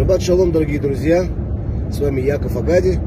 [0.00, 1.26] Шаббат шалом, дорогие друзья.
[1.92, 2.98] С вами Яков Агади.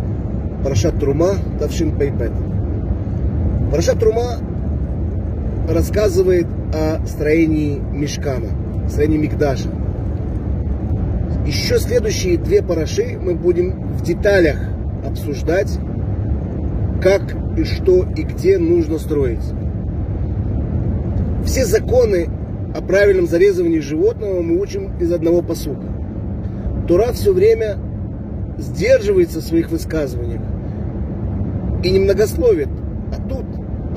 [0.64, 2.32] Парашат Трума, Тавшин Пейпет.
[3.72, 4.38] Парашат Трума
[5.68, 8.50] рассказывает о строении Мешкана,
[8.88, 9.70] строении Мигдаша.
[11.48, 14.60] Еще следующие две параши мы будем в деталях
[15.04, 15.80] обсуждать,
[17.02, 17.24] как
[17.58, 19.44] и что и где нужно строить.
[21.44, 22.30] Все законы
[22.76, 26.03] о правильном зарезывании животного мы учим из одного посука.
[26.88, 27.78] Тура все время
[28.58, 30.42] сдерживается в своих высказываниях
[31.84, 32.70] и немногословит.
[33.12, 33.46] А тут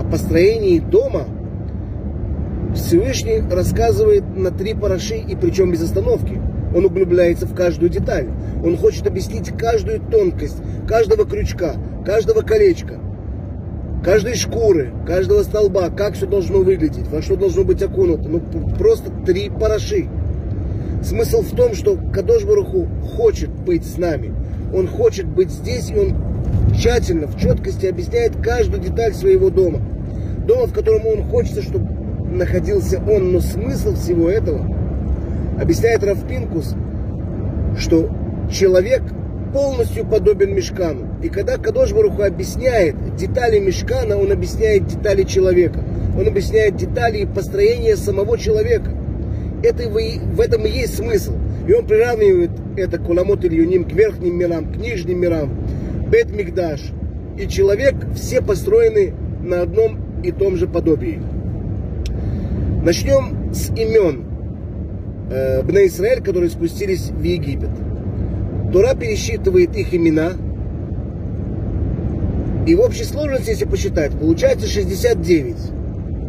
[0.00, 1.24] о построении дома
[2.74, 6.40] Всевышний рассказывает на три параши и причем без остановки.
[6.74, 8.28] Он углубляется в каждую деталь.
[8.64, 13.00] Он хочет объяснить каждую тонкость, каждого крючка, каждого колечка,
[14.04, 18.28] каждой шкуры, каждого столба, как все должно выглядеть, во что должно быть окунуто.
[18.28, 18.40] Ну,
[18.78, 20.08] просто три параши.
[21.02, 24.32] Смысл в том, что Кадош Баруху хочет быть с нами.
[24.74, 26.16] Он хочет быть здесь, и он
[26.74, 29.80] тщательно, в четкости объясняет каждую деталь своего дома.
[30.46, 31.88] Дома, в котором он хочется, чтобы
[32.30, 33.32] находился он.
[33.32, 34.66] Но смысл всего этого,
[35.60, 36.74] объясняет Равпинкус,
[37.78, 38.10] что
[38.50, 39.02] человек
[39.52, 41.06] полностью подобен мешкану.
[41.22, 45.82] И когда Кадош Баруху объясняет детали мешкана, он объясняет детали человека.
[46.18, 48.90] Он объясняет детали построения самого человека.
[49.62, 51.34] Это в этом и есть смысл.
[51.66, 55.50] И он приравнивает это к Уламот Ильюним, к верхним мирам, к нижним мирам,
[56.10, 56.80] Бет Мигдаш.
[57.38, 59.12] И человек все построены
[59.42, 61.20] на одном и том же подобии.
[62.82, 64.24] Начнем с имен
[65.30, 67.70] э, Бна Израиль, которые спустились в Египет.
[68.72, 70.32] Тора пересчитывает их имена.
[72.66, 75.56] И в общей сложности, если посчитать, получается 69.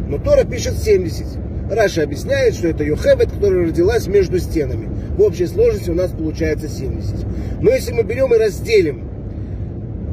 [0.08, 1.47] Но Тора пишет 70.
[1.70, 4.88] Раша объясняет, что это Йохевет, которая родилась между стенами.
[5.16, 7.60] В общей сложности у нас получается 70.
[7.60, 9.08] Но если мы берем и разделим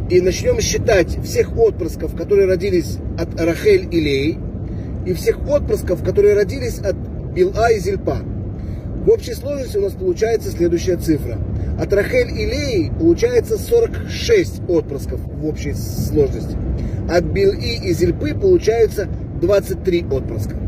[0.09, 4.37] и начнем считать всех отпрысков, которые родились от Рахель и Лей,
[5.05, 6.95] и всех отпрысков, которые родились от
[7.33, 8.17] Била и Зильпа,
[9.05, 11.37] в общей сложности у нас получается следующая цифра.
[11.79, 16.57] От Рахель и Леи получается 46 отпрысков в общей сложности.
[17.09, 19.07] От Бил-И и Зильпы получается
[19.41, 20.64] 23 отпрыска.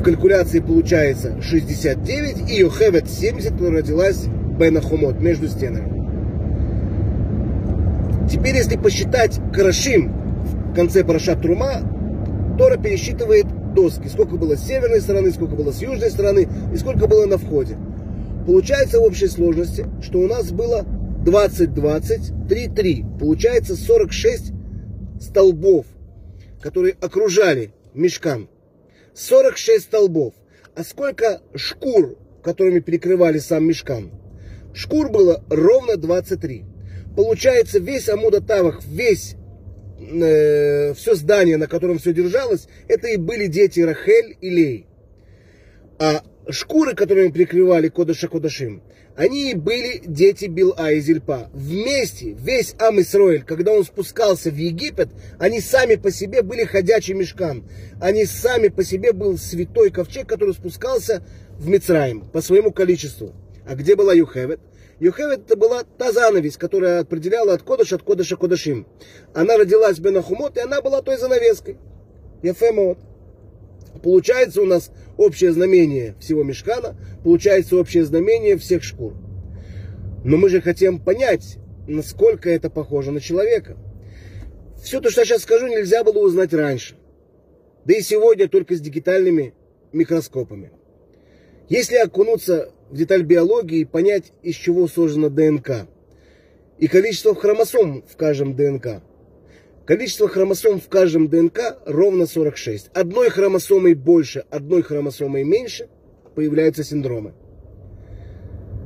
[0.00, 4.24] В калькуляции получается 69 и Йохевет 70, которая родилась
[4.58, 5.92] Бенахумот между стенами.
[8.26, 10.10] Теперь, если посчитать Карашим
[10.46, 11.82] в конце Параша Трума,
[12.56, 13.44] Тора пересчитывает
[13.74, 14.08] доски.
[14.08, 17.76] Сколько было с северной стороны, сколько было с южной стороны и сколько было на входе.
[18.46, 20.86] Получается в общей сложности, что у нас было
[21.26, 23.04] 20, 20, 3, 3.
[23.20, 24.52] Получается 46
[25.20, 25.84] столбов,
[26.62, 28.48] которые окружали мешкам.
[29.14, 30.34] 46 столбов.
[30.74, 34.12] А сколько шкур, которыми перекрывали сам мешкам?
[34.74, 36.64] Шкур было ровно 23.
[37.16, 39.34] Получается весь Амуда Тавах, весь
[40.00, 44.86] э, все здание, на котором все держалось, это и были дети Рахель и Лей.
[45.98, 46.22] А
[46.52, 48.82] шкуры, которыми прикрывали Кодыша Кодашим,
[49.16, 51.50] они были дети Бил'a и Зильпа.
[51.52, 55.08] Вместе, весь Ам Исроэль, когда он спускался в Египет,
[55.38, 57.64] они сами по себе были ходячий мешкан.
[58.00, 61.22] Они сами по себе был святой ковчег, который спускался
[61.58, 63.34] в Мицраим по своему количеству.
[63.66, 64.60] А где была Юхевет?
[65.00, 68.86] Юхевет это была та занавесь, которая определяла от Кодыша от Кодыша Кодашим.
[69.34, 71.78] Она родилась в Бенахумот, и она была той занавеской.
[72.42, 72.98] Ефемот.
[74.02, 79.14] Получается у нас общее знамение всего мешкана, получается общее знамение всех шкур.
[80.24, 83.76] Но мы же хотим понять, насколько это похоже на человека.
[84.82, 86.96] Все то, что я сейчас скажу, нельзя было узнать раньше.
[87.84, 89.52] Да и сегодня только с дигитальными
[89.92, 90.72] микроскопами.
[91.68, 95.86] Если окунуться в деталь биологии и понять, из чего сложена ДНК,
[96.78, 99.02] и количество хромосом в каждом ДНК,
[99.90, 102.90] Количество хромосом в каждом ДНК ровно 46.
[102.94, 105.88] Одной хромосомой больше, одной хромосомой меньше
[106.36, 107.32] появляются синдромы.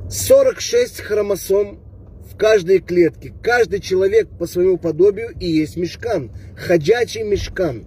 [0.09, 1.79] 46 хромосом
[2.27, 3.31] в каждой клетке.
[3.43, 6.31] Каждый человек по своему подобию и есть мешкан.
[6.57, 7.85] Ходячий мешкан.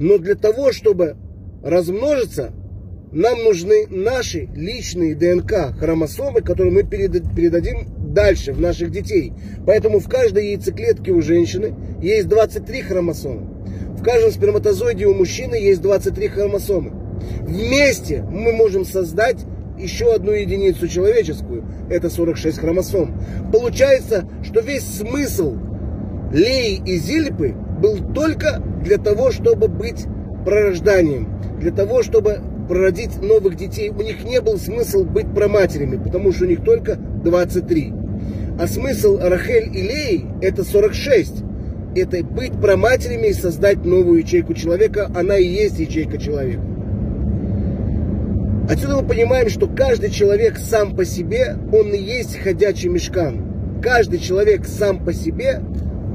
[0.00, 1.14] Но для того, чтобы
[1.62, 2.52] размножиться,
[3.12, 9.34] нам нужны наши личные ДНК, хромосомы, которые мы передадим дальше в наших детей.
[9.66, 13.46] Поэтому в каждой яйцеклетке у женщины есть 23 хромосомы.
[13.98, 16.92] В каждом сперматозоиде у мужчины есть 23 хромосомы.
[17.42, 19.44] Вместе мы можем создать
[19.78, 21.64] еще одну единицу человеческую.
[21.90, 23.20] Это 46 хромосом.
[23.52, 25.54] Получается, что весь смысл
[26.32, 30.06] Леи и Зильпы был только для того, чтобы быть
[30.46, 31.28] пророжданием.
[31.60, 36.44] Для того, чтобы прородить новых детей, у них не был смысл быть проматерями, потому что
[36.44, 38.05] у них только 23.
[38.58, 41.42] А смысл Рахель и Леи это 46.
[41.94, 45.10] Это быть проматерями и создать новую ячейку человека.
[45.14, 46.62] Она и есть ячейка человека.
[48.68, 53.80] Отсюда мы понимаем, что каждый человек сам по себе, он и есть ходячий мешкан.
[53.82, 55.60] Каждый человек сам по себе,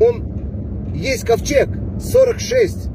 [0.02, 1.70] он есть ковчег.
[2.02, 2.90] 46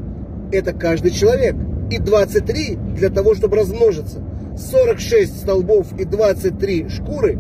[0.53, 1.55] это каждый человек.
[1.91, 4.19] И 23 для того, чтобы размножиться.
[4.57, 7.39] 46 столбов и 23 шкуры,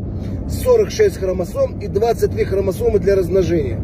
[0.48, 3.80] 46 хромосом и 23 хромосомы для размножения.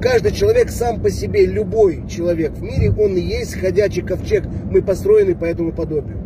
[0.00, 4.44] Каждый человек сам по себе, любой человек в мире, он и есть ходячий ковчег.
[4.70, 6.18] Мы построены по этому подобию.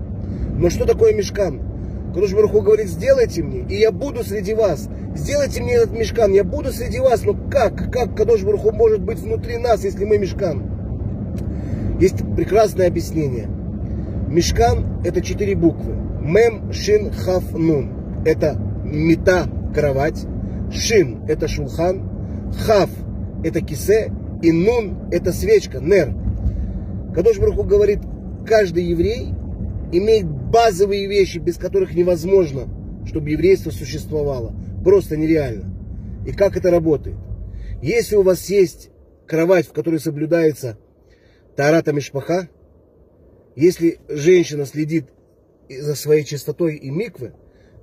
[0.57, 1.61] Но что такое мешкан?
[2.15, 4.89] Кадуш Баруху говорит, сделайте мне, и я буду среди вас.
[5.17, 7.25] Сделайте мне этот мешкан, я буду среди вас.
[7.25, 7.91] Но как?
[7.91, 10.63] Как Кадош Баруху может быть внутри нас, если мы мешкан?
[12.01, 13.49] Есть прекрасное объяснение.
[14.29, 16.04] Мешкан– это четыре буквы.
[16.25, 18.25] Мем, Шин, Хав, Нун.
[18.25, 20.25] Это мета, кровать.
[20.73, 22.53] Шин– это шулхан.
[22.67, 22.89] Хав–
[23.45, 24.11] это кисе.
[24.43, 26.15] И Нун– это свечка, нер.
[27.15, 28.01] Кадош Баруху говорит,
[28.47, 29.35] каждый еврей
[29.93, 32.69] имеет базовые вещи, без которых невозможно,
[33.07, 34.55] чтобы еврейство существовало.
[34.83, 35.73] Просто нереально.
[36.27, 37.17] И как это работает?
[37.83, 38.91] Если у вас есть
[39.27, 40.79] кровать, в которой соблюдается
[41.55, 42.49] Тарата Мишпаха,
[43.57, 45.07] если женщина следит
[45.69, 47.33] за своей чистотой и миквы,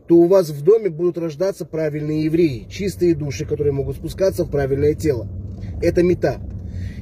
[0.07, 4.51] то у вас в доме будут рождаться правильные евреи, чистые души, которые могут спускаться в
[4.51, 5.27] правильное тело.
[5.81, 6.37] Это мета.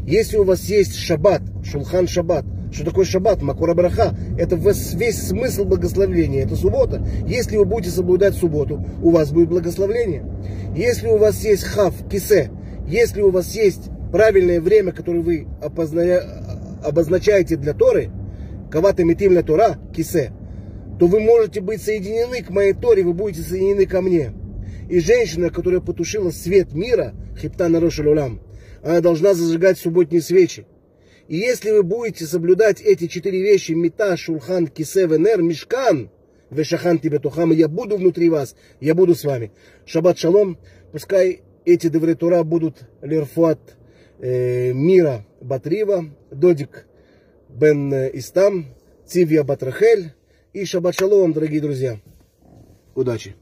[0.06, 4.16] Если у вас есть шаббат, шулхан шаббат, что такое шаббат, макура браха?
[4.38, 6.46] Это весь смысл благословения.
[6.46, 7.04] Это суббота.
[7.26, 10.24] Если вы будете соблюдать субботу, у вас будет благословление.
[10.76, 12.52] Если у вас есть хав, кисе,
[12.88, 15.48] если у вас есть правильное время, которое вы
[16.84, 18.12] обозначаете для Торы,
[18.72, 20.32] кавата метим для Тора, кисе,
[21.00, 24.34] то вы можете быть соединены к моей Торе, вы будете соединены ко мне.
[24.90, 28.42] И женщина, которая потушила свет мира, хиптана рошалулам,
[28.84, 30.66] она должна зажигать субботние свечи.
[31.30, 36.10] И если вы будете соблюдать эти четыре вещи, мета, шулхан, кисе, венер, мешкан,
[36.50, 39.52] вешахан тибетухам, я буду внутри вас, я буду с вами.
[39.86, 40.58] Шаббат шалом,
[40.92, 43.60] пускай эти девретура будут лерфуат
[44.20, 46.88] э, мира Батрива, Додик
[47.48, 48.66] бен Истам,
[49.06, 50.14] Цивья Батрахель
[50.62, 52.00] и шаббат шалом, дорогие друзья.
[52.96, 53.36] Удачи!